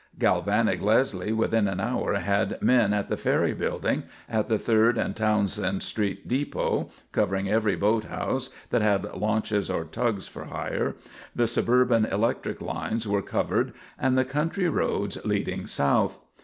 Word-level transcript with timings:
Galvanic 0.17 0.81
Leslie, 0.81 1.31
within 1.31 1.67
an 1.67 1.79
hour, 1.79 2.15
had 2.15 2.59
men 2.59 2.91
at 2.91 3.07
the 3.07 3.15
ferry 3.15 3.53
building, 3.53 4.01
at 4.27 4.47
the 4.47 4.57
Third 4.57 4.97
and 4.97 5.15
Townsend 5.15 5.83
Street 5.83 6.27
Depot, 6.27 6.89
covering 7.11 7.47
every 7.47 7.75
boathouse 7.75 8.49
that 8.71 8.81
had 8.81 9.03
launches 9.13 9.69
or 9.69 9.83
tugs 9.85 10.25
for 10.25 10.45
hire; 10.45 10.95
the 11.35 11.45
suburban 11.45 12.05
electric 12.05 12.61
lines 12.63 13.07
were 13.07 13.21
covered 13.21 13.73
and 13.99 14.17
the 14.17 14.25
country 14.25 14.67
roads 14.67 15.23
leading 15.23 15.67
south. 15.67 16.17